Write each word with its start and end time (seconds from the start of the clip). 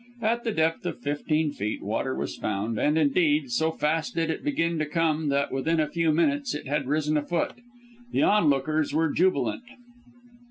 At 0.23 0.43
the 0.43 0.51
depth 0.51 0.83
of 0.87 0.99
fifteen 0.99 1.51
feet, 1.51 1.83
water 1.83 2.15
was 2.15 2.35
found, 2.35 2.79
and, 2.79 2.97
indeed, 2.97 3.51
so 3.51 3.69
fast 3.69 4.15
did 4.15 4.31
it 4.31 4.43
begin 4.43 4.79
to 4.79 4.85
come 4.87 5.25
in 5.25 5.29
that 5.29 5.51
within 5.51 5.79
a 5.79 5.87
few 5.91 6.11
minutes 6.11 6.55
it 6.55 6.67
had 6.67 6.87
risen 6.87 7.17
a 7.17 7.21
foot. 7.21 7.53
The 8.11 8.23
onlookers 8.23 8.95
were 8.95 9.11
jubilant. 9.11 9.61